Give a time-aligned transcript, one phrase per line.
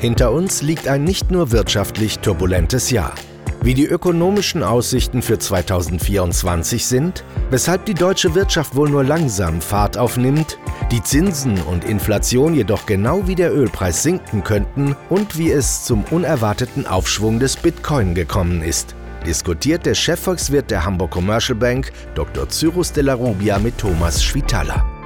[0.00, 3.14] Hinter uns liegt ein nicht nur wirtschaftlich turbulentes Jahr.
[3.62, 9.98] Wie die ökonomischen Aussichten für 2024 sind, weshalb die deutsche Wirtschaft wohl nur langsam Fahrt
[9.98, 10.56] aufnimmt,
[10.92, 16.04] die Zinsen und Inflation jedoch genau wie der Ölpreis sinken könnten und wie es zum
[16.12, 18.94] unerwarteten Aufschwung des Bitcoin gekommen ist,
[19.26, 22.48] diskutiert der Chefvolkswirt der Hamburg Commercial Bank Dr.
[22.48, 24.97] Cyrus de la Rubia mit Thomas Schwitaler.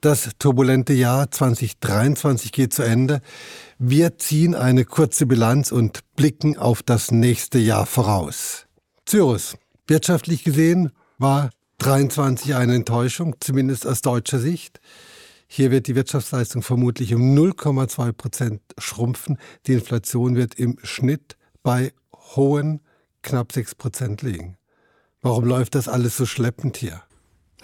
[0.00, 3.20] Das turbulente Jahr 2023 geht zu Ende.
[3.80, 8.66] Wir ziehen eine kurze Bilanz und blicken auf das nächste Jahr voraus.
[9.08, 9.56] Cyrus,
[9.88, 14.80] wirtschaftlich gesehen war 23 eine Enttäuschung, zumindest aus deutscher Sicht.
[15.48, 19.36] Hier wird die Wirtschaftsleistung vermutlich um 0,2 Prozent schrumpfen.
[19.66, 21.92] Die Inflation wird im Schnitt bei
[22.36, 22.82] hohen
[23.22, 24.58] knapp 6 Prozent liegen.
[25.22, 27.02] Warum läuft das alles so schleppend hier?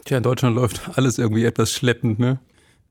[0.05, 2.39] Tja, in Deutschland läuft alles irgendwie etwas schleppend, ne?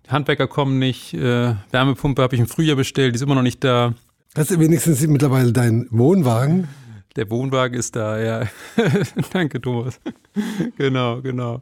[0.06, 3.42] Die Handwerker kommen nicht, äh, Wärmepumpe habe ich im Frühjahr bestellt, die ist immer noch
[3.42, 3.94] nicht da.
[4.36, 6.68] Hast du wenigstens mittlerweile deinen Wohnwagen?
[7.16, 8.48] Der Wohnwagen ist da, ja.
[9.34, 10.00] Danke, Thomas.
[10.78, 11.62] genau, genau.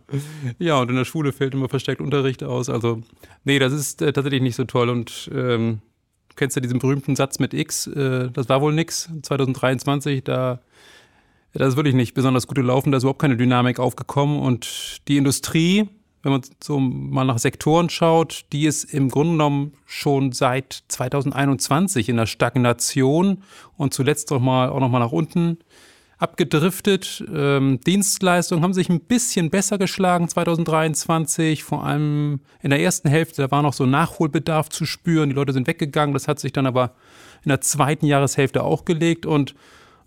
[0.57, 2.69] Ja, und in der Schule fällt immer verstärkt Unterricht aus.
[2.69, 3.01] Also,
[3.43, 4.89] nee, das ist äh, tatsächlich nicht so toll.
[4.89, 5.81] Und ähm,
[6.29, 9.09] du kennst ja diesen berühmten Satz mit X, äh, das war wohl nix.
[9.23, 10.61] 2023, da
[11.53, 14.39] das ist wirklich nicht besonders gut gelaufen, da ist überhaupt keine Dynamik aufgekommen.
[14.39, 15.89] Und die Industrie,
[16.23, 22.09] wenn man so mal nach Sektoren schaut, die ist im Grunde genommen schon seit 2021
[22.09, 23.43] in der Stagnation
[23.77, 25.57] und zuletzt auch, mal, auch noch mal nach unten
[26.21, 27.23] abgedriftet.
[27.33, 33.41] Ähm, Dienstleistungen haben sich ein bisschen besser geschlagen 2023, vor allem in der ersten Hälfte,
[33.41, 36.67] da war noch so Nachholbedarf zu spüren, die Leute sind weggegangen, das hat sich dann
[36.67, 36.93] aber
[37.43, 39.25] in der zweiten Jahreshälfte auch gelegt.
[39.25, 39.55] Und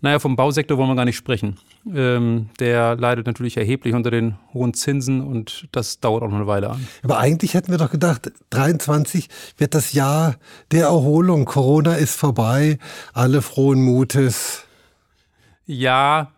[0.01, 1.57] naja, vom Bausektor wollen wir gar nicht sprechen.
[1.93, 6.47] Ähm, der leidet natürlich erheblich unter den hohen Zinsen und das dauert auch noch eine
[6.47, 6.87] Weile an.
[7.03, 10.35] Aber eigentlich hätten wir doch gedacht, 23 wird das Jahr
[10.71, 11.45] der Erholung.
[11.45, 12.79] Corona ist vorbei,
[13.13, 14.63] alle frohen Mutes.
[15.65, 16.31] Ja,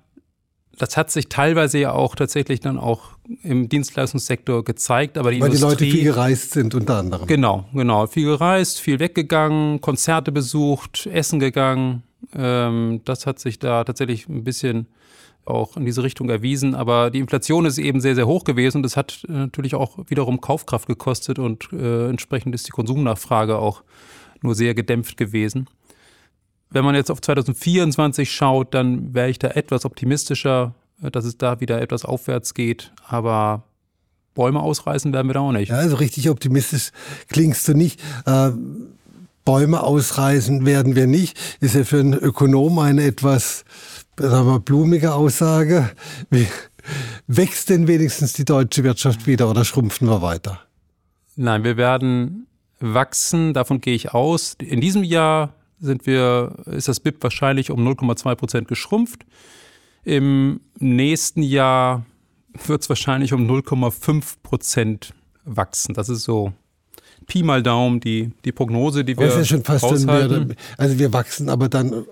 [0.78, 5.48] das hat sich teilweise ja auch tatsächlich dann auch im Dienstleistungssektor gezeigt, aber die Weil
[5.48, 7.28] Industrie, die Leute viel gereist sind unter anderem.
[7.28, 12.04] Genau, genau, viel gereist, viel weggegangen, Konzerte besucht, essen gegangen,
[12.36, 14.88] ähm, das hat sich da tatsächlich ein bisschen
[15.48, 16.76] auch in diese Richtung erwiesen.
[16.76, 20.42] Aber die Inflation ist eben sehr, sehr hoch gewesen das hat äh, natürlich auch wiederum
[20.42, 23.84] Kaufkraft gekostet und äh, entsprechend ist die Konsumnachfrage auch
[24.42, 25.68] nur sehr gedämpft gewesen.
[26.70, 31.38] Wenn man jetzt auf 2024 schaut, dann wäre ich da etwas optimistischer, äh, dass es
[31.38, 32.92] da wieder etwas aufwärts geht.
[33.08, 33.64] Aber
[34.36, 35.70] Bäume ausreißen werden wir da auch nicht.
[35.70, 36.92] Ja, also richtig optimistisch
[37.28, 38.00] klingst du nicht.
[38.26, 38.52] Äh,
[39.48, 41.40] Bäume ausreißen werden wir nicht.
[41.62, 43.64] Ist ja für einen Ökonom eine etwas
[44.18, 45.90] sagen wir, blumige Aussage.
[46.30, 46.48] Wie,
[47.28, 50.60] wächst denn wenigstens die deutsche Wirtschaft wieder oder schrumpfen wir weiter?
[51.38, 52.48] Nein, wir werden
[52.82, 54.58] wachsen, davon gehe ich aus.
[54.60, 59.26] In diesem Jahr sind wir, ist das BIP wahrscheinlich um 0,2 Prozent geschrumpft.
[60.04, 62.06] Im nächsten Jahr
[62.66, 65.14] wird es wahrscheinlich um 0,5 Prozent
[65.46, 65.94] wachsen.
[65.94, 66.52] Das ist so
[67.28, 70.98] Pi mal Daumen die, die Prognose, die wir das ist ja schon fast wir, Also
[70.98, 72.06] wir wachsen aber dann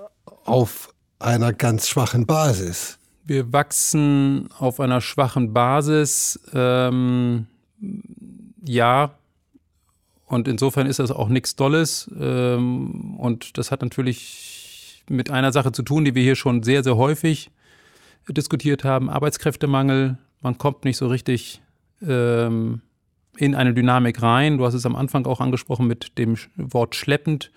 [0.44, 3.00] auf einer ganz schwachen Basis.
[3.24, 7.48] Wir wachsen auf einer schwachen Basis, ähm,
[8.64, 9.16] ja.
[10.28, 12.12] Und insofern ist das auch nichts Dolles.
[12.20, 16.84] Ähm, und das hat natürlich mit einer Sache zu tun, die wir hier schon sehr,
[16.84, 17.52] sehr häufig
[18.28, 20.18] diskutiert haben: Arbeitskräftemangel.
[20.42, 21.62] Man kommt nicht so richtig
[22.08, 22.82] ähm,
[23.38, 24.58] in eine Dynamik rein.
[24.58, 27.52] Du hast es am Anfang auch angesprochen mit dem Wort schleppend.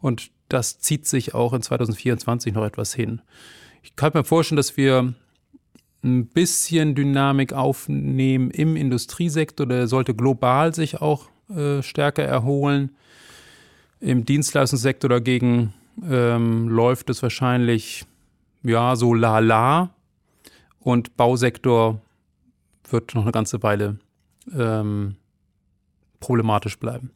[0.00, 3.22] Und das zieht sich auch in 2024 noch etwas hin.
[3.82, 5.14] Ich kann mir vorstellen, dass wir
[6.02, 9.66] ein bisschen Dynamik aufnehmen im Industriesektor.
[9.66, 12.94] Der sollte global sich auch äh, stärker erholen.
[14.00, 15.72] Im Dienstleistungssektor dagegen
[16.06, 18.04] ähm, läuft es wahrscheinlich
[18.62, 19.90] ja so la-la.
[20.80, 22.00] Und Bausektor
[22.90, 23.98] wird noch eine ganze Weile
[24.56, 25.16] ähm,
[26.20, 27.10] problematisch bleiben.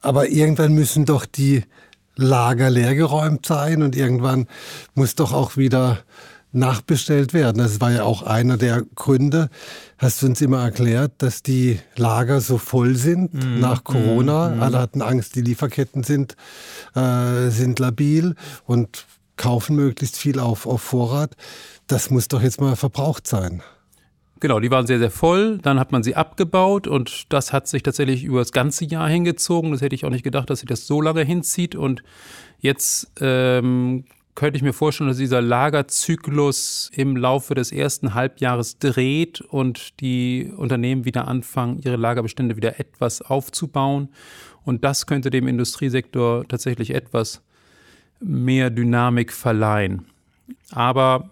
[0.00, 1.64] Aber irgendwann müssen doch die
[2.16, 4.48] Lager leergeräumt sein und irgendwann
[4.94, 5.98] muss doch auch wieder
[6.52, 7.58] nachbestellt werden.
[7.58, 9.50] Das war ja auch einer der Gründe,
[9.98, 14.50] hast du uns immer erklärt, dass die Lager so voll sind mm, nach Corona.
[14.50, 16.36] Mm, Alle hatten Angst, die Lieferketten sind,
[16.94, 18.34] äh, sind labil
[18.64, 21.36] und kaufen möglichst viel auf, auf Vorrat.
[21.86, 23.62] Das muss doch jetzt mal verbraucht sein.
[24.40, 25.58] Genau, die waren sehr, sehr voll.
[25.58, 29.72] Dann hat man sie abgebaut und das hat sich tatsächlich über das ganze Jahr hingezogen.
[29.72, 31.74] Das hätte ich auch nicht gedacht, dass sich das so lange hinzieht.
[31.74, 32.02] Und
[32.60, 34.04] jetzt ähm,
[34.36, 40.52] könnte ich mir vorstellen, dass dieser Lagerzyklus im Laufe des ersten Halbjahres dreht und die
[40.56, 44.10] Unternehmen wieder anfangen, ihre Lagerbestände wieder etwas aufzubauen.
[44.64, 47.42] Und das könnte dem Industriesektor tatsächlich etwas
[48.20, 50.06] mehr Dynamik verleihen.
[50.70, 51.30] Aber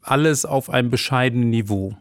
[0.00, 1.94] alles auf einem bescheidenen Niveau.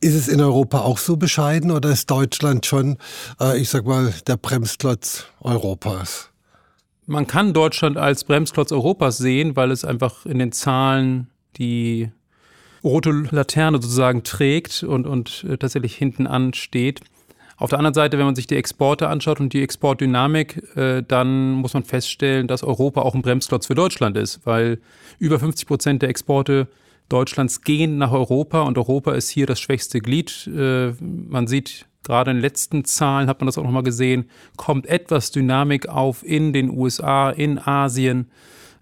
[0.00, 2.98] Ist es in Europa auch so bescheiden oder ist Deutschland schon,
[3.40, 6.30] äh, ich sag mal, der Bremsklotz Europas?
[7.06, 12.10] Man kann Deutschland als Bremsklotz Europas sehen, weil es einfach in den Zahlen die
[12.82, 17.00] rote Laterne sozusagen trägt und, und äh, tatsächlich hinten ansteht.
[17.56, 21.52] Auf der anderen Seite, wenn man sich die Exporte anschaut und die Exportdynamik, äh, dann
[21.52, 24.80] muss man feststellen, dass Europa auch ein Bremsklotz für Deutschland ist, weil
[25.20, 26.66] über 50 Prozent der Exporte
[27.12, 30.46] Deutschlands gehen nach Europa und Europa ist hier das schwächste Glied.
[30.46, 34.86] Äh, man sieht gerade in den letzten Zahlen, hat man das auch nochmal gesehen, kommt
[34.86, 38.30] etwas Dynamik auf in den USA, in Asien,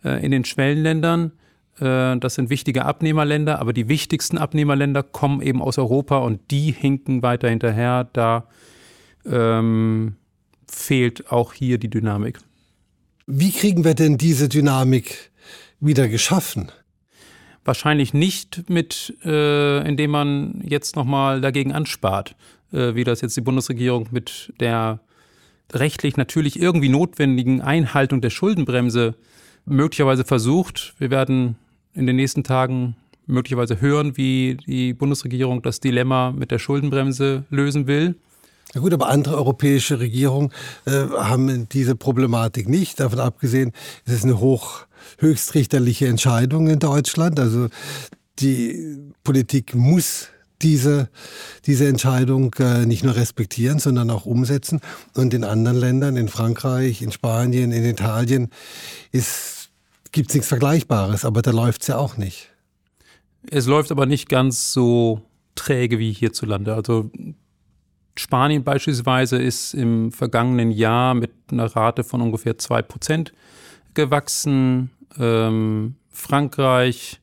[0.05, 1.33] äh, in den Schwellenländern.
[1.79, 6.73] Äh, das sind wichtige Abnehmerländer, aber die wichtigsten Abnehmerländer kommen eben aus Europa und die
[6.73, 8.09] hinken weiter hinterher.
[8.13, 8.47] Da
[9.27, 10.17] ähm,
[10.71, 12.39] fehlt auch hier die Dynamik.
[13.27, 15.31] Wie kriegen wir denn diese Dynamik
[15.81, 16.71] wieder geschaffen?
[17.65, 22.35] Wahrscheinlich nicht mit, äh, indem man jetzt nochmal dagegen anspart,
[22.73, 25.01] äh, wie das jetzt die Bundesregierung mit der
[25.73, 29.15] rechtlich natürlich irgendwie notwendigen Einhaltung der Schuldenbremse
[29.67, 30.95] möglicherweise versucht.
[30.99, 31.57] Wir werden
[31.95, 32.97] in den nächsten Tagen
[33.27, 38.17] möglicherweise hören, wie die Bundesregierung das Dilemma mit der Schuldenbremse lösen will.
[38.75, 40.53] Ja gut, aber andere europäische Regierungen
[40.87, 43.01] äh, haben diese Problematik nicht.
[43.01, 43.73] Davon abgesehen,
[44.05, 44.87] es ist eine hoch,
[45.19, 47.41] höchstrichterliche Entscheidung in Deutschland.
[47.41, 47.69] Also
[48.39, 50.29] die Politik muss
[50.63, 51.09] diese,
[51.67, 54.81] diese Entscheidung äh, nicht nur respektieren, sondern auch umsetzen.
[55.15, 58.51] Und in anderen Ländern, in Frankreich, in Spanien, in Italien,
[59.13, 62.51] gibt es nichts Vergleichbares, aber da läuft es ja auch nicht.
[63.51, 65.23] Es läuft aber nicht ganz so
[65.55, 66.75] träge wie hierzulande.
[66.75, 67.11] Also
[68.21, 73.33] Spanien beispielsweise ist im vergangenen Jahr mit einer Rate von ungefähr 2%
[73.95, 74.91] gewachsen.
[75.19, 77.21] Ähm, Frankreich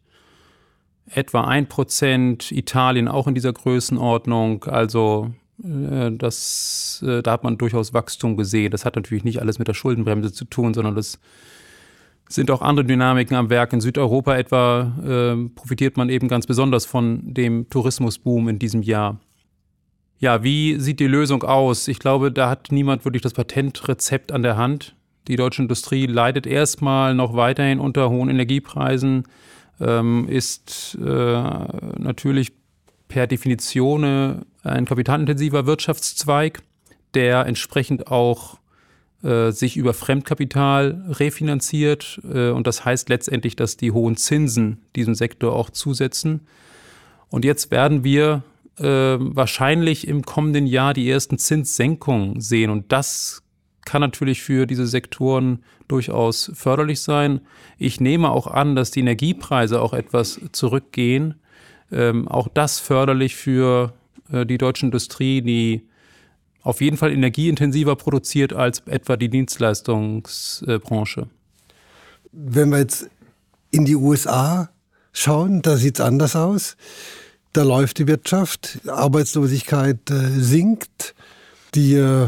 [1.10, 4.64] etwa 1%, Italien auch in dieser Größenordnung.
[4.66, 5.32] Also
[5.64, 8.72] äh, das, äh, da hat man durchaus Wachstum gesehen.
[8.72, 11.20] Das hat natürlich nicht alles mit der Schuldenbremse zu tun, sondern das
[12.28, 13.72] sind auch andere Dynamiken am Werk.
[13.72, 19.20] In Südeuropa etwa äh, profitiert man eben ganz besonders von dem Tourismusboom in diesem Jahr.
[20.20, 21.88] Ja, wie sieht die Lösung aus?
[21.88, 24.96] Ich glaube, da hat niemand wirklich das Patentrezept an der Hand.
[25.28, 29.26] Die deutsche Industrie leidet erstmal noch weiterhin unter hohen Energiepreisen,
[29.80, 31.42] ähm, ist äh,
[32.00, 32.54] natürlich
[33.08, 36.62] per Definition ein kapitalintensiver Wirtschaftszweig,
[37.14, 38.58] der entsprechend auch
[39.24, 42.22] äh, sich über Fremdkapital refinanziert.
[42.34, 46.42] Äh, und das heißt letztendlich, dass die hohen Zinsen diesem Sektor auch zusetzen.
[47.30, 48.44] Und jetzt werden wir
[48.80, 52.70] äh, wahrscheinlich im kommenden Jahr die ersten Zinssenkungen sehen.
[52.70, 53.44] Und das
[53.86, 57.42] kann natürlich für diese Sektoren durchaus förderlich sein.
[57.78, 61.36] Ich nehme auch an, dass die Energiepreise auch etwas zurückgehen.
[61.92, 63.94] Ähm, auch das förderlich für
[64.32, 65.88] äh, die deutsche Industrie, die
[66.62, 71.28] auf jeden Fall energieintensiver produziert als etwa die Dienstleistungsbranche.
[72.34, 73.10] Wenn wir jetzt
[73.72, 74.70] in die USA
[75.14, 76.76] schauen, da sieht es anders aus
[77.58, 81.16] da läuft die Wirtschaft, Arbeitslosigkeit äh, sinkt,
[81.74, 82.28] die äh,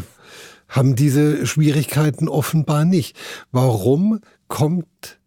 [0.67, 3.15] haben diese Schwierigkeiten offenbar nicht.
[3.51, 5.19] Warum kommt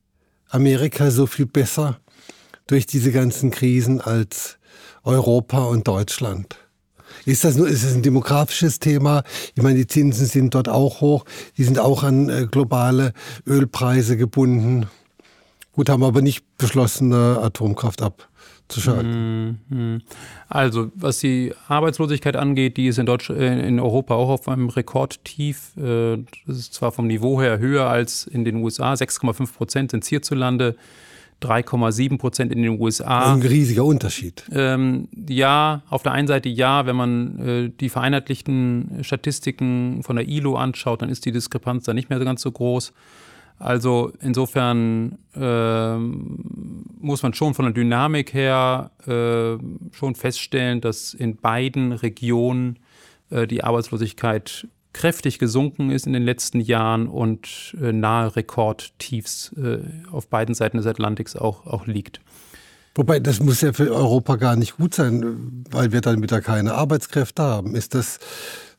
[0.49, 2.01] Amerika so viel besser
[2.67, 4.59] durch diese ganzen Krisen als
[5.05, 6.57] Europa und Deutschland?
[7.25, 9.23] Ist das nur, ist es ein demografisches Thema?
[9.55, 11.25] Ich meine, die Zinsen sind dort auch hoch.
[11.57, 13.13] Die sind auch an äh, globale
[13.47, 14.89] Ölpreise gebunden.
[15.71, 18.29] Gut, haben aber nicht beschlossen, Atomkraft ab
[18.73, 19.61] zu schalten.
[19.69, 20.03] Mhm.
[20.49, 24.69] Also, was die Arbeitslosigkeit angeht, die ist in, Deutsch, äh, in Europa auch auf einem
[24.69, 25.77] Rekordtief.
[25.77, 30.05] Äh, das ist zwar vom Niveau her höher als in den USA, 6,5 Prozent sind
[30.05, 30.77] hierzulande.
[31.43, 33.35] 3,7 Prozent in den USA.
[33.35, 34.45] Ein riesiger Unterschied.
[34.53, 40.29] Ähm, ja, auf der einen Seite ja, wenn man äh, die vereinheitlichten Statistiken von der
[40.29, 42.93] ILO anschaut, dann ist die Diskrepanz da nicht mehr ganz so groß.
[43.59, 49.63] Also insofern äh, muss man schon von der Dynamik her äh,
[49.95, 52.79] schon feststellen, dass in beiden Regionen
[53.31, 59.79] äh, die Arbeitslosigkeit kräftig gesunken ist in den letzten Jahren und äh, nahe Rekordtiefs äh,
[60.11, 62.21] auf beiden Seiten des Atlantiks auch, auch liegt.
[62.95, 66.75] Wobei, das muss ja für Europa gar nicht gut sein, weil wir dann wieder keine
[66.75, 67.75] Arbeitskräfte haben.
[67.75, 68.19] Ist das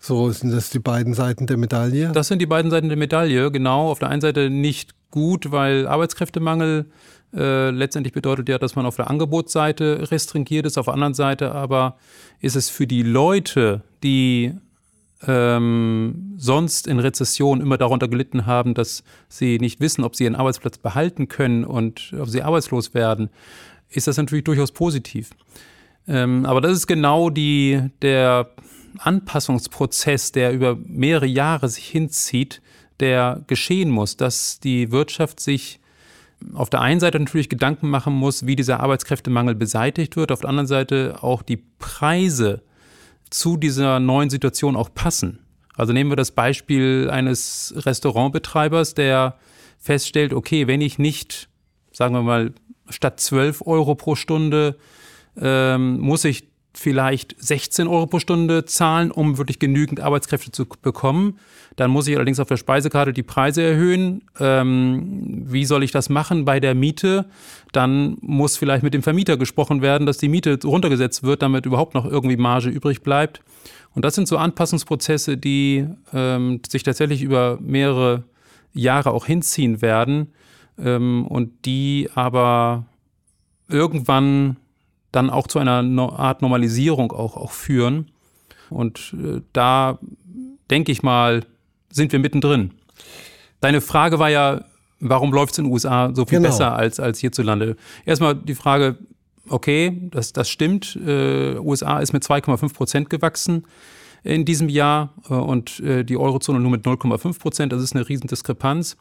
[0.03, 2.11] so sind das die beiden Seiten der Medaille?
[2.11, 3.89] Das sind die beiden Seiten der Medaille, genau.
[3.89, 6.87] Auf der einen Seite nicht gut, weil Arbeitskräftemangel
[7.33, 11.53] äh, letztendlich bedeutet ja, dass man auf der Angebotsseite restringiert ist, auf der anderen Seite
[11.53, 11.97] aber
[12.41, 14.53] ist es für die Leute, die
[15.25, 20.35] ähm, sonst in Rezession immer darunter gelitten haben, dass sie nicht wissen, ob sie ihren
[20.35, 23.29] Arbeitsplatz behalten können und ob sie arbeitslos werden,
[23.89, 25.29] ist das natürlich durchaus positiv.
[26.07, 28.52] Ähm, aber das ist genau die, der
[28.99, 32.61] Anpassungsprozess, der über mehrere Jahre sich hinzieht,
[32.99, 35.79] der geschehen muss, dass die Wirtschaft sich
[36.53, 40.49] auf der einen Seite natürlich Gedanken machen muss, wie dieser Arbeitskräftemangel beseitigt wird, auf der
[40.49, 42.61] anderen Seite auch die Preise
[43.29, 45.39] zu dieser neuen Situation auch passen.
[45.75, 49.37] Also nehmen wir das Beispiel eines Restaurantbetreibers, der
[49.79, 51.49] feststellt, okay, wenn ich nicht,
[51.91, 52.53] sagen wir mal,
[52.89, 54.77] statt 12 Euro pro Stunde
[55.35, 61.39] ähm, muss ich vielleicht 16 Euro pro Stunde zahlen, um wirklich genügend Arbeitskräfte zu bekommen.
[61.75, 64.23] Dann muss ich allerdings auf der Speisekarte die Preise erhöhen.
[64.39, 67.25] Ähm, wie soll ich das machen bei der Miete?
[67.71, 71.93] Dann muss vielleicht mit dem Vermieter gesprochen werden, dass die Miete runtergesetzt wird, damit überhaupt
[71.93, 73.41] noch irgendwie Marge übrig bleibt.
[73.93, 78.23] Und das sind so Anpassungsprozesse, die ähm, sich tatsächlich über mehrere
[78.73, 80.33] Jahre auch hinziehen werden
[80.79, 82.85] ähm, und die aber
[83.67, 84.57] irgendwann
[85.13, 85.79] dann auch zu einer
[86.19, 88.11] Art Normalisierung auch, auch führen.
[88.69, 89.99] Und äh, da
[90.69, 91.45] denke ich mal,
[91.89, 92.71] sind wir mittendrin.
[93.61, 94.65] Deine Frage war ja,
[94.99, 96.49] warum läuft es in den USA so viel genau.
[96.49, 97.77] besser als, als hierzulande?
[98.05, 98.97] Erstmal die Frage,
[99.47, 100.97] okay, das, das stimmt.
[101.05, 103.65] Äh, USA ist mit 2,5 Prozent gewachsen
[104.23, 107.71] in diesem Jahr äh, und äh, die Eurozone nur mit 0,5 Prozent.
[107.71, 108.97] Das ist eine Riesendiskrepanz.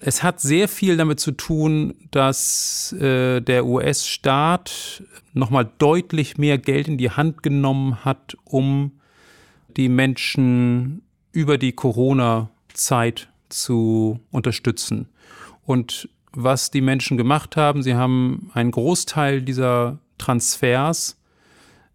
[0.00, 6.88] Es hat sehr viel damit zu tun, dass äh, der US-Staat nochmal deutlich mehr Geld
[6.88, 8.92] in die Hand genommen hat, um
[9.76, 15.08] die Menschen über die Corona-Zeit zu unterstützen.
[15.64, 21.16] Und was die Menschen gemacht haben, sie haben einen Großteil dieser Transfers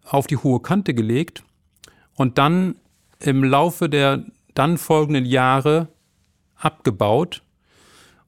[0.04, 1.44] auf die hohe Kante gelegt
[2.14, 2.76] und dann
[3.20, 5.88] im Laufe der dann folgenden Jahre
[6.56, 7.42] abgebaut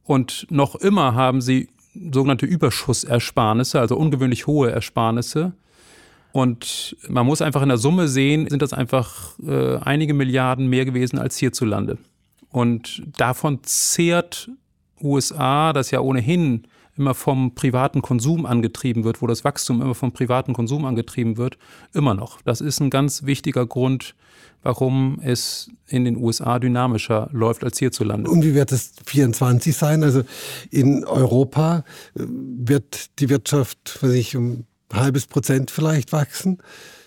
[0.04, 1.68] und noch immer haben sie
[2.10, 5.52] sogenannte Überschussersparnisse, also ungewöhnlich hohe Ersparnisse.
[6.32, 10.84] Und man muss einfach in der Summe sehen, sind das einfach äh, einige Milliarden mehr
[10.84, 11.98] gewesen als hierzulande.
[12.50, 14.50] Und davon zehrt
[15.00, 20.12] USA, das ja ohnehin immer vom privaten Konsum angetrieben wird, wo das Wachstum immer vom
[20.12, 21.58] privaten Konsum angetrieben wird,
[21.92, 22.40] immer noch.
[22.42, 24.14] Das ist ein ganz wichtiger Grund,
[24.62, 28.30] warum es in den USA dynamischer läuft als hierzulande.
[28.30, 30.02] Und wie wird es 24 sein?
[30.02, 30.22] Also
[30.70, 31.84] in Europa
[32.14, 36.58] äh, wird die Wirtschaft, was ich, um ein halbes Prozent vielleicht wachsen.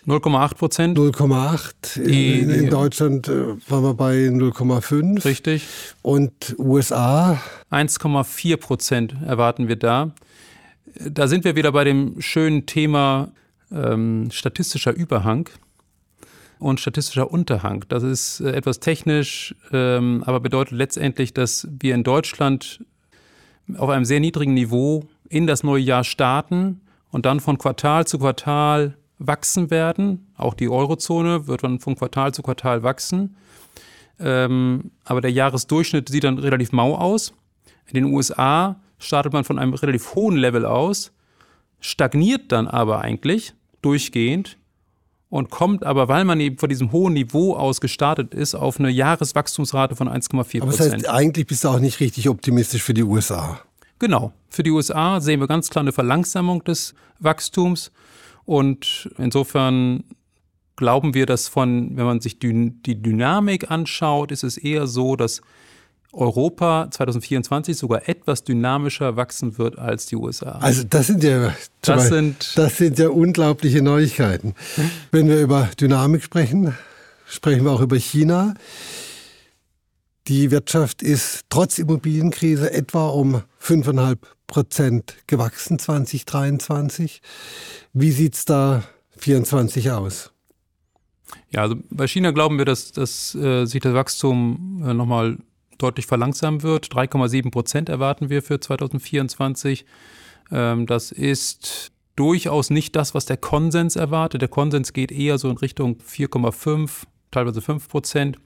[0.07, 0.97] 0,8 Prozent.
[0.97, 1.99] 0,8.
[1.99, 5.25] In, in, Deutschland äh, waren wir bei 0,5.
[5.25, 5.67] Richtig.
[6.01, 7.41] Und USA?
[7.71, 10.11] 1,4 Prozent erwarten wir da.
[10.99, 13.31] Da sind wir wieder bei dem schönen Thema
[13.69, 15.49] ähm, statistischer Überhang
[16.57, 17.83] und statistischer Unterhang.
[17.89, 22.83] Das ist äh, etwas technisch, ähm, aber bedeutet letztendlich, dass wir in Deutschland
[23.77, 26.79] auf einem sehr niedrigen Niveau in das neue Jahr starten
[27.11, 30.27] und dann von Quartal zu Quartal wachsen werden.
[30.35, 33.35] Auch die Eurozone wird dann von Quartal zu Quartal wachsen.
[34.19, 37.33] Ähm, aber der Jahresdurchschnitt sieht dann relativ mau aus.
[37.87, 41.11] In den USA startet man von einem relativ hohen Level aus,
[41.79, 44.57] stagniert dann aber eigentlich durchgehend
[45.29, 48.89] und kommt aber, weil man eben von diesem hohen Niveau aus gestartet ist, auf eine
[48.89, 50.61] Jahreswachstumsrate von 1,4 Prozent.
[50.63, 53.59] Aber das heißt, eigentlich bist du auch nicht richtig optimistisch für die USA.
[53.99, 54.31] Genau.
[54.49, 57.91] Für die USA sehen wir ganz klar eine Verlangsamung des Wachstums.
[58.47, 60.05] Und insofern
[60.77, 65.41] glauben wir, dass von, wenn man sich die, Dynamik anschaut, ist es eher so, dass
[66.13, 70.59] Europa 2024 sogar etwas dynamischer wachsen wird als die USA.
[70.61, 74.55] Also das sind ja das, sind, das sind ja unglaubliche Neuigkeiten.
[75.11, 76.73] Wenn wir über Dynamik sprechen,
[77.27, 78.53] sprechen wir auch über China.
[80.27, 87.21] Die Wirtschaft ist trotz Immobilienkrise etwa um 5,5 Prozent gewachsen 2023.
[87.93, 88.83] Wie sieht es da
[89.19, 90.33] 2024 aus?
[91.49, 95.37] Ja, also bei China glauben wir, dass, dass äh, sich das Wachstum äh, nochmal
[95.77, 96.87] deutlich verlangsamen wird.
[96.87, 99.85] 3,7 Prozent erwarten wir für 2024.
[100.51, 104.41] Ähm, das ist durchaus nicht das, was der Konsens erwartet.
[104.41, 108.37] Der Konsens geht eher so in Richtung 4,5, teilweise 5 Prozent.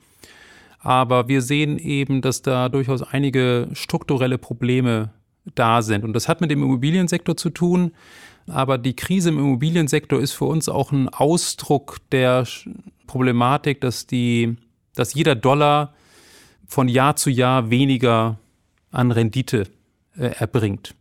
[0.84, 5.12] Aber wir sehen eben, dass da durchaus einige strukturelle Probleme
[5.56, 6.04] da sind.
[6.04, 7.92] Und das hat mit dem Immobiliensektor zu tun.
[8.48, 12.48] Aber die Krise im Immobiliensektor ist für uns auch ein Ausdruck der
[13.06, 14.58] Problematik, dass, die,
[14.96, 15.94] dass jeder Dollar
[16.68, 18.40] von Jahr zu Jahr weniger
[18.92, 19.68] an Rendite
[20.18, 20.96] äh, erbringt.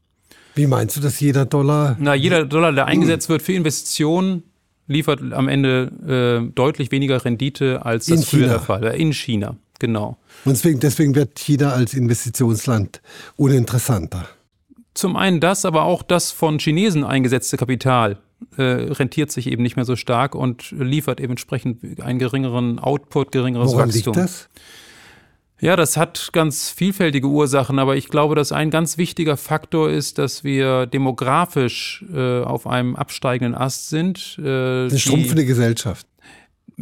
[0.54, 1.96] Wie meinst du, dass jeder Dollar?
[1.98, 4.42] Na, jeder Dollar, der eingesetzt wird für Investitionen,
[4.86, 8.52] liefert am Ende äh, deutlich weniger Rendite als das In früher China.
[8.52, 8.94] der Fall war.
[8.94, 10.16] In China, genau.
[10.44, 13.02] Und deswegen, deswegen wird China als Investitionsland
[13.36, 14.28] uninteressanter.
[14.94, 18.18] Zum einen das, aber auch das von Chinesen eingesetzte Kapital
[18.56, 23.32] äh, rentiert sich eben nicht mehr so stark und liefert eben entsprechend einen geringeren Output,
[23.32, 24.14] geringeres Woran Wachstum.
[24.14, 24.48] liegt das?
[25.60, 30.16] Ja, das hat ganz vielfältige Ursachen, aber ich glaube, dass ein ganz wichtiger Faktor ist,
[30.16, 34.38] dass wir demografisch äh, auf einem absteigenden Ast sind.
[34.38, 36.06] Äh, Eine schrumpfende Gesellschaft.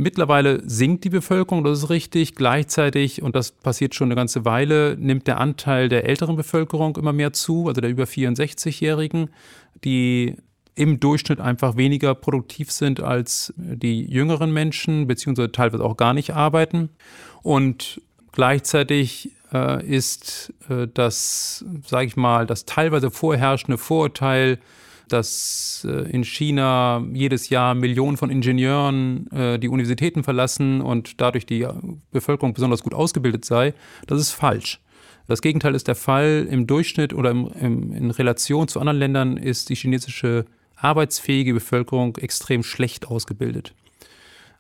[0.00, 2.36] Mittlerweile sinkt die Bevölkerung, das ist richtig.
[2.36, 7.12] Gleichzeitig, und das passiert schon eine ganze Weile, nimmt der Anteil der älteren Bevölkerung immer
[7.12, 9.30] mehr zu, also der über 64-Jährigen,
[9.82, 10.36] die
[10.76, 16.32] im Durchschnitt einfach weniger produktiv sind als die jüngeren Menschen, beziehungsweise teilweise auch gar nicht
[16.32, 16.90] arbeiten.
[17.42, 18.00] Und
[18.30, 24.60] gleichzeitig äh, ist äh, das, sage ich mal, das teilweise vorherrschende Vorurteil,
[25.12, 31.46] dass äh, in China jedes Jahr Millionen von Ingenieuren äh, die Universitäten verlassen und dadurch
[31.46, 31.72] die äh,
[32.10, 33.74] Bevölkerung besonders gut ausgebildet sei,
[34.06, 34.80] das ist falsch.
[35.26, 36.46] Das Gegenteil ist der Fall.
[36.50, 40.46] Im Durchschnitt oder im, im, in Relation zu anderen Ländern ist die chinesische
[40.76, 43.74] arbeitsfähige Bevölkerung extrem schlecht ausgebildet.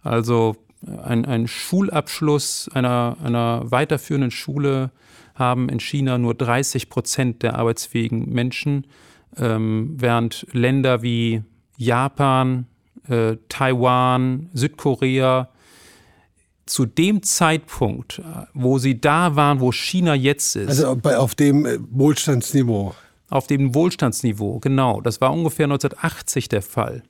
[0.02, 4.90] Also ein, ein Schulabschluss einer, einer weiterführenden Schule
[5.34, 8.86] haben in China nur 30 Prozent der arbeitsfähigen Menschen,
[9.36, 11.42] ähm, während Länder wie
[11.76, 12.66] Japan,
[13.08, 15.48] äh, Taiwan, Südkorea
[16.66, 18.22] zu dem Zeitpunkt, äh,
[18.54, 22.94] wo sie da waren, wo China jetzt ist, Also bei, auf dem äh, Wohlstandsniveau.
[23.30, 25.00] auf dem Wohlstandsniveau, genau.
[25.00, 27.02] Das war ungefähr 1980 der Fall.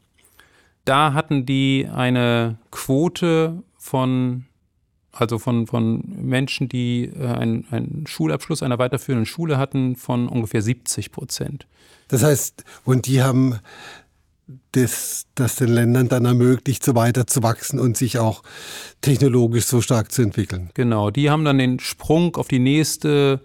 [0.84, 4.44] Da hatten die eine Quote von,
[5.20, 10.62] also von, von Menschen, die äh, einen, einen Schulabschluss einer weiterführenden Schule hatten, von ungefähr
[10.62, 11.66] 70 Prozent.
[12.08, 13.58] Das heißt, und die haben
[14.72, 18.42] das, das den Ländern dann ermöglicht, so weiter zu wachsen und sich auch
[19.00, 20.70] technologisch so stark zu entwickeln.
[20.74, 23.40] Genau, die haben dann den Sprung auf die nächste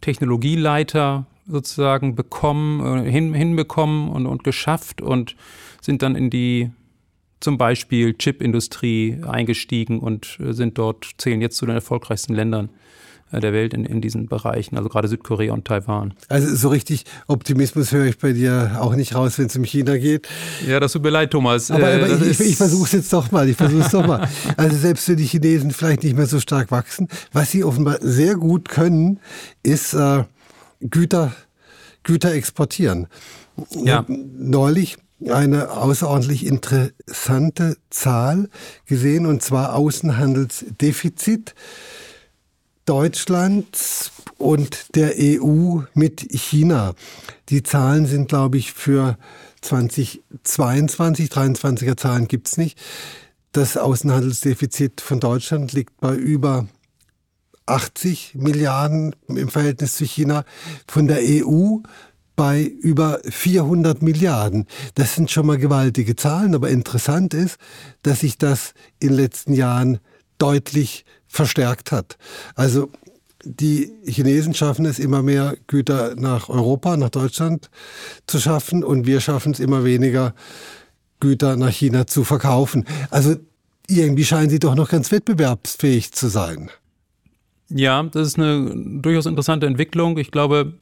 [0.00, 5.36] Technologieleiter sozusagen bekommen, äh, hin, hinbekommen und, und geschafft und
[5.80, 6.70] sind dann in die
[7.44, 12.70] zum Beispiel Chipindustrie eingestiegen und äh, sind dort, zählen jetzt zu den erfolgreichsten Ländern
[13.32, 16.14] äh, der Welt in, in diesen Bereichen, also gerade Südkorea und Taiwan.
[16.28, 19.98] Also so richtig Optimismus höre ich bei dir auch nicht raus, wenn es um China
[19.98, 20.26] geht.
[20.66, 21.70] Ja, das tut mir leid, Thomas.
[21.70, 23.46] Aber, Äh, aber das ich, ich, ich versuche es jetzt doch mal.
[23.46, 24.26] Ich versuche es doch mal.
[24.56, 28.36] Also selbst wenn die Chinesen vielleicht nicht mehr so stark wachsen, was sie offenbar sehr
[28.36, 29.20] gut können,
[29.62, 30.24] ist äh,
[30.80, 31.34] Güter,
[32.04, 33.06] Güter exportieren.
[33.84, 34.06] Ja.
[34.08, 34.96] Neulich
[35.28, 38.48] eine außerordentlich interessante Zahl
[38.86, 41.54] gesehen, und zwar Außenhandelsdefizit
[42.84, 46.94] Deutschlands und der EU mit China.
[47.48, 49.16] Die Zahlen sind, glaube ich, für
[49.62, 52.78] 2022, 23er Zahlen gibt's nicht.
[53.52, 56.66] Das Außenhandelsdefizit von Deutschland liegt bei über
[57.66, 60.44] 80 Milliarden im Verhältnis zu China,
[60.86, 61.78] von der EU
[62.36, 64.66] bei über 400 Milliarden.
[64.94, 67.58] Das sind schon mal gewaltige Zahlen, aber interessant ist,
[68.02, 69.98] dass sich das in den letzten Jahren
[70.38, 72.16] deutlich verstärkt hat.
[72.54, 72.90] Also
[73.44, 77.70] die Chinesen schaffen es immer mehr Güter nach Europa, nach Deutschland
[78.26, 80.34] zu schaffen und wir schaffen es immer weniger
[81.20, 82.84] Güter nach China zu verkaufen.
[83.10, 83.36] Also
[83.86, 86.70] irgendwie scheinen sie doch noch ganz wettbewerbsfähig zu sein.
[87.68, 90.18] Ja, das ist eine durchaus interessante Entwicklung.
[90.18, 90.74] Ich glaube,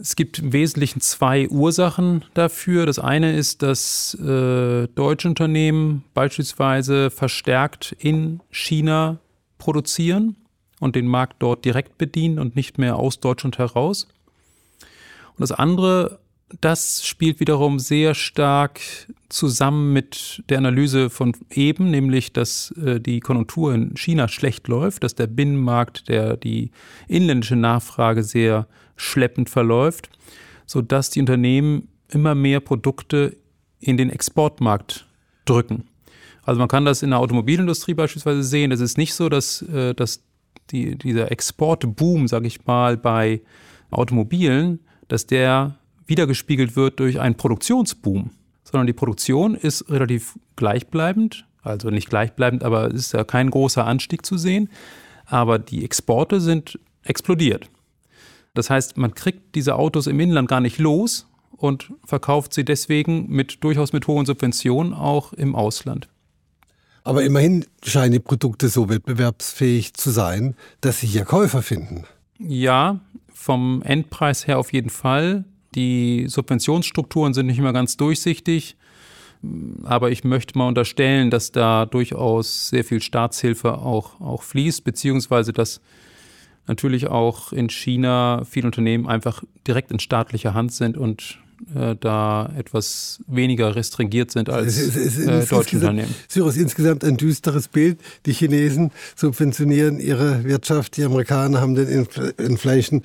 [0.00, 2.86] es gibt im Wesentlichen zwei Ursachen dafür.
[2.86, 9.18] Das eine ist, dass äh, deutsche Unternehmen beispielsweise verstärkt in China
[9.58, 10.36] produzieren
[10.80, 14.08] und den Markt dort direkt bedienen und nicht mehr aus Deutschland heraus.
[15.34, 16.18] Und das andere,
[16.62, 18.80] das spielt wiederum sehr stark
[19.28, 25.04] zusammen mit der Analyse von eben, nämlich dass äh, die Konjunktur in China schlecht läuft,
[25.04, 26.70] dass der Binnenmarkt, der die
[27.06, 28.66] inländische Nachfrage sehr
[29.00, 30.10] schleppend verläuft,
[30.66, 33.36] sodass die Unternehmen immer mehr Produkte
[33.80, 35.06] in den Exportmarkt
[35.44, 35.84] drücken.
[36.42, 38.72] Also man kann das in der Automobilindustrie beispielsweise sehen.
[38.72, 40.22] Es ist nicht so, dass, äh, dass
[40.70, 43.40] die, dieser Exportboom, sage ich mal, bei
[43.90, 48.30] Automobilen, dass der wiedergespiegelt wird durch einen Produktionsboom,
[48.64, 53.86] sondern die Produktion ist relativ gleichbleibend, also nicht gleichbleibend, aber es ist ja kein großer
[53.86, 54.70] Anstieg zu sehen,
[55.26, 57.70] aber die Exporte sind explodiert.
[58.54, 63.28] Das heißt, man kriegt diese Autos im Inland gar nicht los und verkauft sie deswegen
[63.28, 66.08] mit durchaus mit hohen Subventionen auch im Ausland.
[67.04, 72.04] Aber immerhin scheinen die Produkte so wettbewerbsfähig zu sein, dass sie hier Käufer finden.
[72.38, 73.00] Ja,
[73.32, 75.44] vom Endpreis her auf jeden Fall.
[75.74, 78.76] Die Subventionsstrukturen sind nicht immer ganz durchsichtig.
[79.84, 85.52] Aber ich möchte mal unterstellen, dass da durchaus sehr viel Staatshilfe auch, auch fließt, beziehungsweise
[85.52, 85.80] dass
[86.70, 91.38] natürlich auch in China viele Unternehmen einfach direkt in staatlicher Hand sind und
[91.74, 96.14] äh, da etwas weniger restringiert sind als es es ist, äh, deutsche Unternehmen.
[96.28, 97.98] Cyrus, insgesamt ein düsteres Bild.
[98.24, 102.06] Die Chinesen subventionieren ihre Wirtschaft, die Amerikaner haben den
[102.38, 103.02] Inflation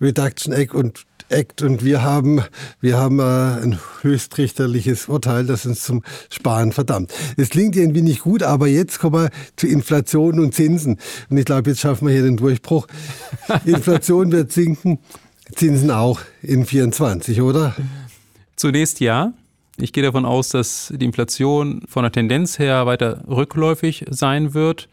[0.00, 2.42] Reduction Act und Act und wir haben,
[2.80, 7.12] wir haben äh, ein höchstrichterliches Urteil, das uns zum Sparen verdammt.
[7.36, 10.98] Es klingt irgendwie nicht gut, aber jetzt kommen wir zu Inflation und Zinsen.
[11.28, 12.86] Und ich glaube, jetzt schaffen wir hier den Durchbruch.
[13.64, 14.98] Inflation wird sinken,
[15.54, 17.74] Zinsen auch in 24, oder?
[18.56, 19.32] Zunächst ja.
[19.76, 24.88] Ich gehe davon aus, dass die Inflation von der Tendenz her weiter rückläufig sein wird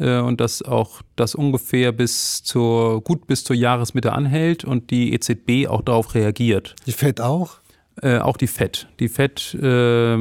[0.00, 5.68] und dass auch das ungefähr bis zur, gut bis zur Jahresmitte anhält und die EZB
[5.68, 6.74] auch darauf reagiert.
[6.86, 7.58] Die FED auch?
[8.02, 8.88] Äh, auch die FED.
[8.98, 9.66] Die FED, äh,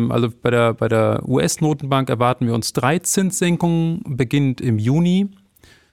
[0.10, 5.30] also bei der, bei der US-Notenbank erwarten wir uns drei Zinssenkungen, beginnend im Juni,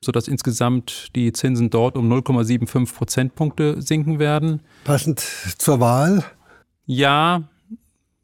[0.00, 4.62] sodass insgesamt die Zinsen dort um 0,75 Prozentpunkte sinken werden.
[4.84, 5.20] Passend
[5.58, 6.24] zur Wahl?
[6.86, 7.44] Ja,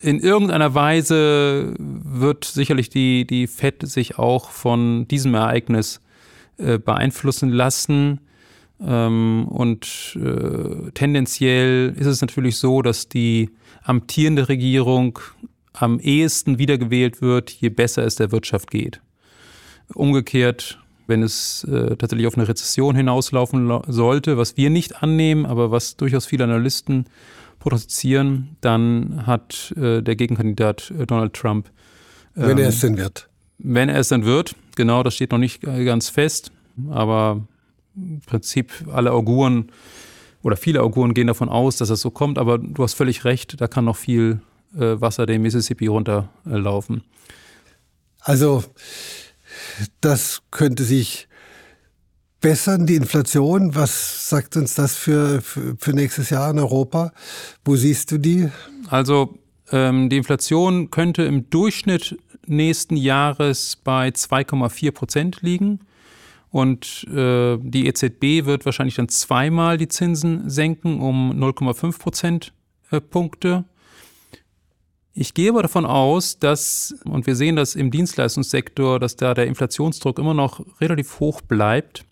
[0.03, 6.01] in irgendeiner Weise wird sicherlich die, die FED sich auch von diesem Ereignis
[6.59, 8.21] äh, beeinflussen lassen.
[8.85, 13.51] Ähm, und äh, tendenziell ist es natürlich so, dass die
[13.85, 15.21] amtierende Regierung
[15.73, 19.01] am ehesten wiedergewählt wird, je besser es der Wirtschaft geht.
[19.95, 25.71] Umgekehrt, wenn es äh, tatsächlich auf eine Rezession hinauslaufen sollte, was wir nicht annehmen, aber
[25.71, 27.07] was durchaus viele Analysten
[27.62, 31.70] protestieren, dann hat äh, der Gegenkandidat äh, Donald Trump.
[32.37, 33.29] Ähm, wenn er es denn wird.
[33.59, 36.51] Wenn er es dann wird, genau, das steht noch nicht ganz fest,
[36.90, 37.46] aber
[37.94, 39.70] im Prinzip alle Auguren
[40.42, 43.61] oder viele Auguren gehen davon aus, dass das so kommt, aber du hast völlig recht,
[43.61, 44.40] da kann noch viel
[44.75, 47.05] äh, Wasser den Mississippi runterlaufen.
[48.18, 48.64] Also
[50.01, 51.29] das könnte sich
[52.42, 53.74] bessern, die Inflation?
[53.74, 57.12] Was sagt uns das für, für, für nächstes Jahr in Europa?
[57.64, 58.50] Wo siehst du die?
[58.88, 59.38] Also
[59.70, 65.81] ähm, die Inflation könnte im Durchschnitt nächsten Jahres bei 2,4 Prozent liegen.
[66.50, 73.64] Und äh, die EZB wird wahrscheinlich dann zweimal die Zinsen senken um 0,5 Prozentpunkte.
[75.14, 79.46] Ich gehe aber davon aus, dass, und wir sehen das im Dienstleistungssektor, dass da der
[79.46, 82.05] Inflationsdruck immer noch relativ hoch bleibt.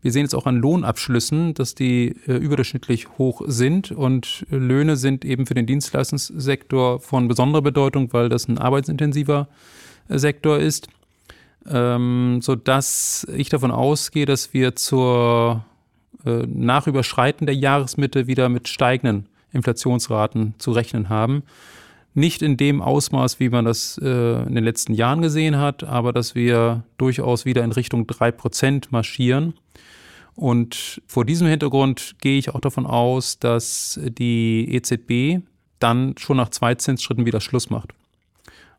[0.00, 5.24] Wir sehen jetzt auch an Lohnabschlüssen, dass die äh, überdurchschnittlich hoch sind und Löhne sind
[5.24, 9.48] eben für den Dienstleistungssektor von besonderer Bedeutung, weil das ein arbeitsintensiver
[10.08, 10.88] äh, Sektor ist,
[11.68, 15.64] ähm, sodass ich davon ausgehe, dass wir zur
[16.24, 16.86] äh, nach
[17.46, 21.42] der Jahresmitte wieder mit steigenden Inflationsraten zu rechnen haben.
[22.14, 26.12] Nicht in dem Ausmaß, wie man das äh, in den letzten Jahren gesehen hat, aber
[26.12, 29.54] dass wir durchaus wieder in Richtung 3% marschieren.
[30.34, 35.42] Und vor diesem Hintergrund gehe ich auch davon aus, dass die EZB
[35.80, 37.92] dann schon nach zwei Zinsschritten wieder Schluss macht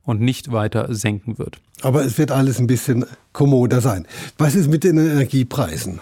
[0.03, 1.59] und nicht weiter senken wird.
[1.81, 4.07] Aber es wird alles ein bisschen kommoder sein.
[4.37, 6.01] Was ist mit den Energiepreisen?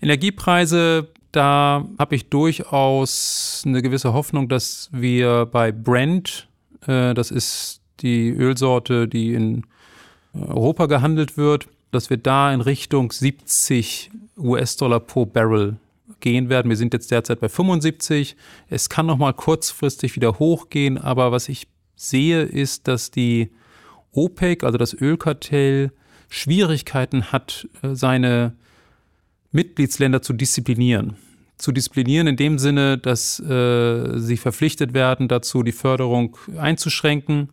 [0.00, 6.48] Energiepreise, da habe ich durchaus eine gewisse Hoffnung, dass wir bei Brent,
[6.86, 9.64] äh, das ist die Ölsorte, die in
[10.32, 15.76] Europa gehandelt wird, dass wir da in Richtung 70 US-Dollar pro Barrel
[16.20, 16.68] gehen werden.
[16.68, 18.36] Wir sind jetzt derzeit bei 75.
[18.68, 23.50] Es kann noch mal kurzfristig wieder hochgehen, aber was ich sehe, ist, dass die
[24.12, 25.92] OPEC, also das Ölkartell,
[26.28, 28.54] Schwierigkeiten hat, äh, seine
[29.54, 31.16] Mitgliedsländer zu disziplinieren.
[31.56, 37.48] Zu disziplinieren in dem Sinne, dass äh, sie verpflichtet werden, dazu die Förderung einzuschränken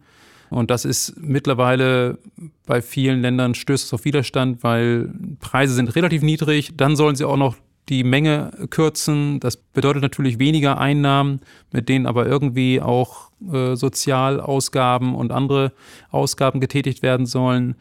[0.51, 2.19] und das ist mittlerweile
[2.65, 5.09] bei vielen Ländern stößt es auf Widerstand, weil
[5.39, 6.73] Preise sind relativ niedrig.
[6.75, 7.55] Dann sollen sie auch noch
[7.87, 9.39] die Menge kürzen.
[9.39, 11.39] Das bedeutet natürlich weniger Einnahmen,
[11.71, 15.71] mit denen aber irgendwie auch äh, Sozialausgaben und andere
[16.09, 17.75] Ausgaben getätigt werden sollen.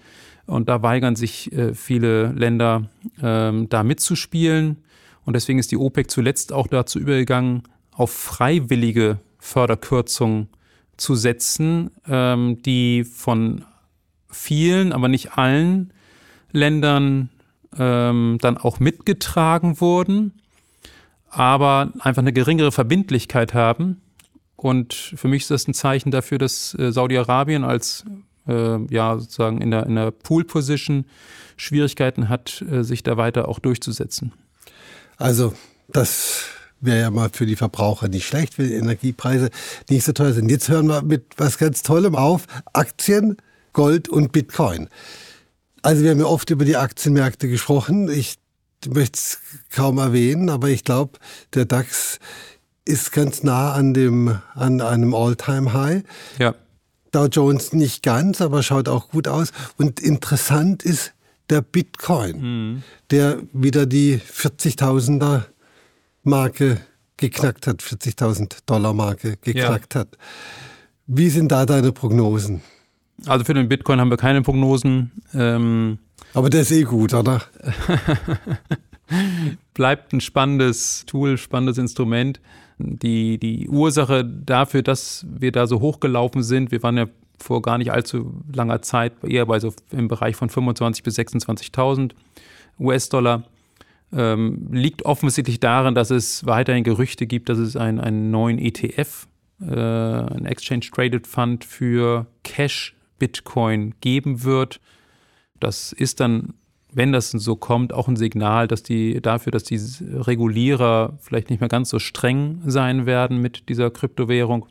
[0.51, 2.91] Und da weigern sich äh, viele Länder,
[3.23, 4.79] ähm, da mitzuspielen.
[5.25, 10.49] Und deswegen ist die OPEC zuletzt auch dazu übergegangen, auf freiwillige Förderkürzungen
[10.97, 13.65] zu setzen, ähm, die von
[14.29, 15.93] vielen, aber nicht allen
[16.51, 17.31] Ländern
[17.79, 20.33] ähm, dann auch mitgetragen wurden,
[21.29, 24.01] aber einfach eine geringere Verbindlichkeit haben.
[24.57, 28.05] Und für mich ist das ein Zeichen dafür, dass äh, Saudi-Arabien als
[28.51, 31.05] äh, ja sozusagen in der, in der Pool-Position
[31.57, 34.33] Schwierigkeiten hat, äh, sich da weiter auch durchzusetzen.
[35.17, 35.53] Also
[35.93, 36.45] Das
[36.81, 39.51] wäre ja mal für die Verbraucher nicht schlecht, wenn die Energiepreise
[39.89, 40.51] nicht so teuer sind.
[40.51, 42.47] Jetzt hören wir mit was ganz Tollem auf.
[42.73, 43.37] Aktien,
[43.73, 44.89] Gold und Bitcoin.
[45.83, 48.11] Also wir haben ja oft über die Aktienmärkte gesprochen.
[48.11, 48.39] Ich
[48.89, 49.39] möchte es
[49.71, 51.19] kaum erwähnen, aber ich glaube,
[51.55, 52.19] der DAX
[52.85, 56.03] ist ganz nah an dem an einem All-Time-High.
[56.39, 56.55] Ja.
[57.11, 59.53] Dow Jones nicht ganz, aber schaut auch gut aus.
[59.77, 61.12] Und interessant ist
[61.49, 62.83] der Bitcoin, mhm.
[63.11, 65.44] der wieder die 40.000er
[66.23, 66.81] Marke
[67.16, 70.01] geknackt hat, 40.000 Dollar Marke geknackt ja.
[70.01, 70.16] hat.
[71.07, 72.62] Wie sind da deine Prognosen?
[73.27, 75.11] Also für den Bitcoin haben wir keine Prognosen.
[75.35, 75.99] Ähm
[76.33, 77.42] Aber der ist eh gut, oder?
[79.75, 82.40] Bleibt ein spannendes Tool, spannendes Instrument.
[82.81, 87.07] Die, die Ursache dafür, dass wir da so hochgelaufen sind, wir waren ja
[87.38, 92.12] vor gar nicht allzu langer Zeit eher bei so im Bereich von 25.000 bis 26.000
[92.79, 93.45] US-Dollar
[94.12, 99.29] ähm, liegt offensichtlich darin, dass es weiterhin Gerüchte gibt, dass es einen, einen neuen ETF,
[99.61, 104.81] äh, ein Exchange Traded Fund für Cash Bitcoin geben wird.
[105.61, 106.55] Das ist dann,
[106.92, 109.81] wenn das so kommt, auch ein Signal, dass die dafür, dass die
[110.12, 114.66] Regulierer vielleicht nicht mehr ganz so streng sein werden mit dieser Kryptowährung.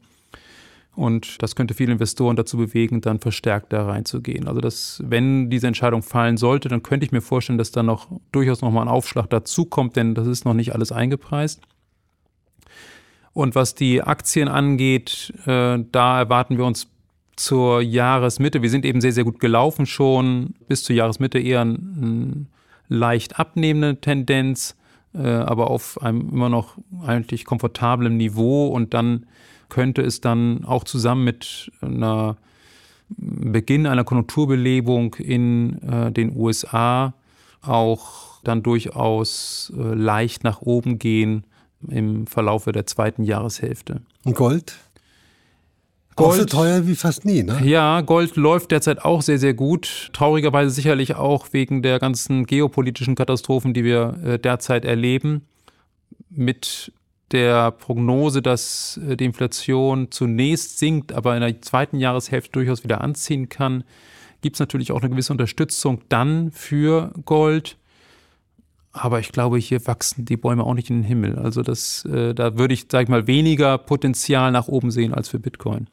[0.96, 4.48] Und das könnte viele Investoren dazu bewegen, dann verstärkt da reinzugehen.
[4.48, 8.08] Also das, wenn diese Entscheidung fallen sollte, dann könnte ich mir vorstellen, dass da noch
[8.34, 11.62] durchaus nochmal ein Aufschlag dazukommt, denn das ist noch nicht alles eingepreist.
[13.32, 16.88] Und was die Aktien angeht, äh, da erwarten wir uns
[17.40, 22.48] zur Jahresmitte, wir sind eben sehr, sehr gut gelaufen schon, bis zur Jahresmitte eher eine
[22.90, 24.76] leicht abnehmende Tendenz,
[25.14, 29.26] äh, aber auf einem immer noch eigentlich komfortablen Niveau und dann
[29.70, 32.36] könnte es dann auch zusammen mit einer
[33.08, 37.14] Beginn einer Konjunkturbelebung in äh, den USA
[37.62, 41.46] auch dann durchaus äh, leicht nach oben gehen
[41.88, 44.02] im Verlaufe der zweiten Jahreshälfte.
[44.26, 44.78] Und Gold?
[46.16, 47.62] Gold so teuer wie fast nie, ne?
[47.64, 50.10] Ja, Gold läuft derzeit auch sehr, sehr gut.
[50.14, 55.46] Traurigerweise sicherlich auch wegen der ganzen geopolitischen Katastrophen, die wir äh, derzeit erleben.
[56.30, 56.92] Mit
[57.32, 63.02] der Prognose, dass äh, die Inflation zunächst sinkt, aber in der zweiten Jahreshälfte durchaus wieder
[63.02, 63.84] anziehen kann,
[64.42, 67.78] gibt es natürlich auch eine gewisse Unterstützung dann für Gold.
[68.92, 71.38] Aber ich glaube, hier wachsen die Bäume auch nicht in den Himmel.
[71.38, 75.30] Also das, äh, da würde ich, sag ich mal, weniger Potenzial nach oben sehen als
[75.30, 75.88] für Bitcoin.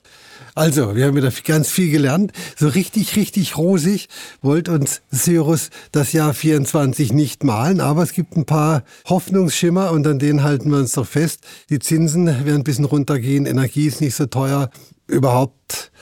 [0.54, 2.32] Also, wir haben wieder ganz viel gelernt.
[2.56, 4.08] So richtig, richtig rosig
[4.40, 10.06] wollte uns Cyrus das Jahr 24 nicht malen, aber es gibt ein paar Hoffnungsschimmer und
[10.06, 11.46] an denen halten wir uns doch fest.
[11.68, 14.70] Die Zinsen werden ein bisschen runtergehen, Energie ist nicht so teuer.
[15.06, 15.92] Überhaupt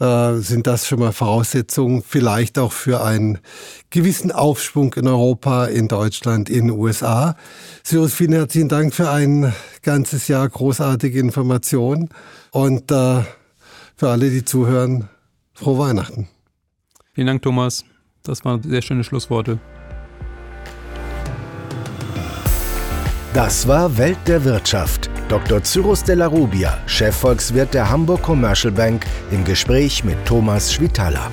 [0.00, 3.38] äh, sind das schon mal Voraussetzungen vielleicht auch für einen
[3.90, 7.36] gewissen Aufschwung in Europa, in Deutschland, in den USA.
[7.84, 12.08] Cyrus, vielen herzlichen Dank für ein ganzes Jahr großartige Informationen
[12.50, 13.22] und äh,
[13.96, 15.08] für alle, die zuhören,
[15.52, 16.28] frohe Weihnachten.
[17.12, 17.84] Vielen Dank, Thomas.
[18.22, 19.60] Das waren sehr schöne Schlussworte.
[23.32, 25.08] Das war Welt der Wirtschaft.
[25.28, 25.62] Dr.
[25.62, 31.30] Cyrus de la Rubia, Chefvolkswirt der Hamburg Commercial Bank, im Gespräch mit Thomas Schwitala.